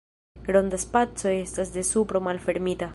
Ronda 0.55 0.77
spaco 0.85 1.27
estas 1.43 1.75
de 1.77 1.85
supro 1.91 2.25
malfermita. 2.31 2.89